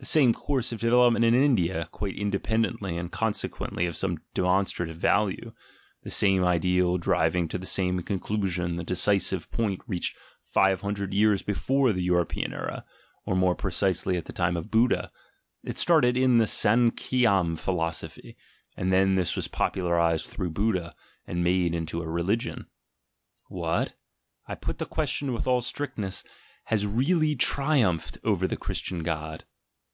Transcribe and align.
(The 0.00 0.08
same 0.08 0.34
course 0.34 0.70
of 0.70 0.80
develop 0.80 1.14
ment 1.14 1.24
in 1.24 1.32
India— 1.32 1.88
quite 1.90 2.14
independently, 2.14 2.98
and 2.98 3.10
consequently 3.10 3.86
of 3.86 3.96
some 3.96 4.18
demonstrative 4.34 4.98
value— 4.98 5.54
the 6.02 6.10
same 6.10 6.44
ideal 6.44 6.98
driving 6.98 7.48
to 7.48 7.56
the 7.56 7.64
same 7.64 8.02
conclusion 8.02 8.76
the 8.76 8.84
decisive 8.84 9.50
point 9.50 9.80
reached 9.86 10.14
five 10.42 10.82
hundred 10.82 11.14
years 11.14 11.40
before 11.40 11.94
the 11.94 12.02
European 12.02 12.52
era, 12.52 12.84
or 13.24 13.34
more 13.34 13.54
precisely 13.54 14.18
at 14.18 14.26
the 14.26 14.32
time 14.34 14.58
of 14.58 14.70
Buddha— 14.70 15.10
it 15.64 15.78
started 15.78 16.18
in 16.18 16.36
the 16.36 16.44
Sankhyam 16.46 17.56
philosophy, 17.58 18.36
and 18.76 18.92
then 18.92 19.14
this 19.14 19.34
was 19.34 19.48
popularised 19.48 20.26
through 20.26 20.50
Buddha, 20.50 20.92
and 21.26 21.42
made 21.42 21.74
into 21.74 22.02
a 22.02 22.06
religion.) 22.06 22.66
What, 23.48 23.94
I 24.46 24.54
put 24.54 24.76
the 24.76 24.84
question 24.84 25.32
with 25.32 25.46
all 25.46 25.62
strictness, 25.62 26.24
has 26.64 26.86
really 26.86 27.34
triumphed 27.34 28.18
over 28.22 28.46
the 28.46 28.58
Christian 28.58 29.02
God? 29.02 29.46